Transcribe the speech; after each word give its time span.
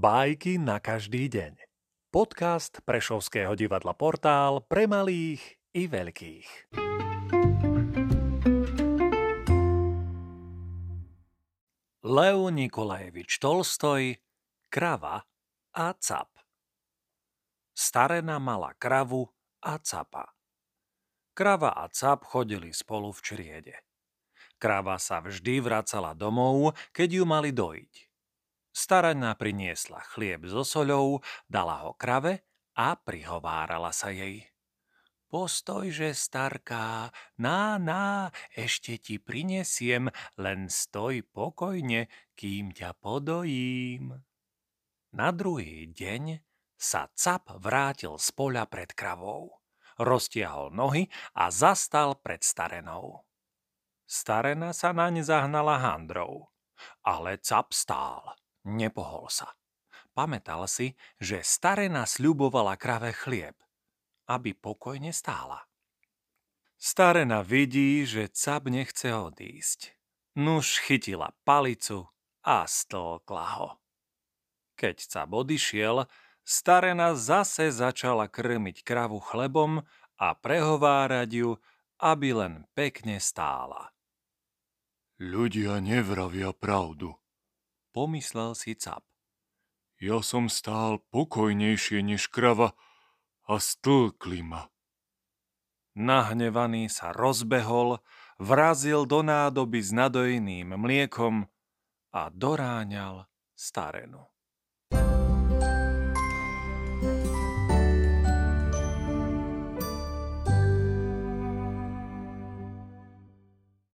Bajky 0.00 0.56
na 0.56 0.80
každý 0.80 1.28
deň. 1.28 1.60
Podcast 2.08 2.80
Prešovského 2.88 3.52
divadla 3.52 3.92
Portál 3.92 4.64
pre 4.64 4.88
malých 4.88 5.60
i 5.76 5.84
veľkých. 5.92 6.72
Leo 12.00 12.48
Nikolajevič 12.48 13.36
Tolstoj 13.36 14.16
Krava 14.72 15.20
a 15.76 15.88
cap 16.00 16.32
Starena 17.76 18.40
mala 18.40 18.72
kravu 18.80 19.28
a 19.60 19.76
capa. 19.84 20.32
Krava 21.36 21.76
a 21.76 21.92
cap 21.92 22.24
chodili 22.24 22.72
spolu 22.72 23.12
v 23.12 23.20
čriede. 23.20 23.76
Krava 24.56 24.96
sa 24.96 25.20
vždy 25.20 25.60
vracala 25.60 26.16
domov, 26.16 26.72
keď 26.96 27.20
ju 27.20 27.24
mali 27.28 27.52
dojiť. 27.52 28.09
Staraňa 28.80 29.36
priniesla 29.36 30.00
chlieb 30.16 30.48
so 30.48 30.64
soľou, 30.64 31.20
dala 31.44 31.84
ho 31.84 31.92
krave 32.00 32.48
a 32.72 32.96
prihovárala 32.96 33.92
sa 33.92 34.08
jej. 34.08 34.48
Postojže, 35.28 36.16
starká, 36.16 37.12
na, 37.36 37.76
na, 37.76 38.32
ešte 38.56 38.96
ti 38.96 39.20
prinesiem, 39.20 40.08
len 40.40 40.72
stoj 40.72 41.20
pokojne, 41.28 42.08
kým 42.32 42.72
ťa 42.72 42.96
podojím. 42.96 44.16
Na 45.12 45.28
druhý 45.28 45.92
deň 45.92 46.40
sa 46.80 47.12
cap 47.12 47.52
vrátil 47.60 48.16
z 48.16 48.32
poľa 48.32 48.64
pred 48.64 48.96
kravou. 48.96 49.60
Roztiahol 50.00 50.72
nohy 50.72 51.12
a 51.36 51.52
zastal 51.52 52.16
pred 52.16 52.40
starenou. 52.40 53.28
Starena 54.08 54.72
sa 54.72 54.96
naň 54.96 55.20
zahnala 55.20 55.76
handrou, 55.76 56.48
ale 57.04 57.36
cap 57.44 57.76
stál. 57.76 58.39
Nepohol 58.66 59.32
sa. 59.32 59.56
Pamätal 60.12 60.66
si, 60.66 60.98
že 61.22 61.40
starena 61.40 62.04
sľubovala 62.04 62.74
krave 62.76 63.14
chlieb, 63.14 63.56
aby 64.26 64.52
pokojne 64.52 65.14
stála. 65.14 65.64
Starena 66.80 67.44
vidí, 67.44 68.08
že 68.08 68.32
cap 68.32 68.66
nechce 68.66 69.12
odísť. 69.12 69.92
Nuž 70.40 70.80
chytila 70.80 71.36
palicu 71.44 72.08
a 72.40 72.64
stolkla 72.64 73.46
ho. 73.60 73.70
Keď 74.80 74.96
cap 75.04 75.28
odišiel, 75.28 76.08
starena 76.40 77.12
zase 77.12 77.68
začala 77.68 78.32
krmiť 78.32 78.80
kravu 78.80 79.20
chlebom 79.20 79.84
a 80.16 80.28
prehovárať 80.32 81.30
ju, 81.36 81.50
aby 82.00 82.32
len 82.32 82.64
pekne 82.72 83.20
stála. 83.20 83.92
Ľudia 85.20 85.84
nevravia 85.84 86.56
pravdu, 86.56 87.19
pomyslel 87.90 88.54
si 88.56 88.74
cap. 88.74 89.04
Ja 90.00 90.24
som 90.24 90.48
stál 90.48 91.04
pokojnejšie 91.12 92.00
než 92.00 92.32
krava 92.32 92.72
a 93.44 93.60
stlkli 93.60 94.40
ma. 94.40 94.72
Nahnevaný 95.92 96.88
sa 96.88 97.12
rozbehol, 97.12 98.00
vrazil 98.40 99.04
do 99.04 99.20
nádoby 99.20 99.84
s 99.84 99.90
nadojeným 99.92 100.72
mliekom 100.78 101.50
a 102.14 102.32
doráňal 102.32 103.28
starenu. 103.52 104.24